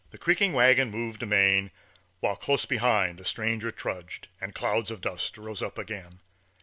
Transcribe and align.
The 0.09 0.17
creaking 0.17 0.53
wagon 0.53 0.89
moved 0.89 1.21
amain, 1.21 1.69
While 2.21 2.35
close 2.35 2.65
behind 2.65 3.19
the 3.19 3.23
stranger 3.23 3.69
trudged, 3.71 4.29
And 4.41 4.55
clouds 4.55 4.89
of 4.89 4.99
dust 4.99 5.37
rose 5.37 5.61
up 5.61 5.77
again. 5.77 6.21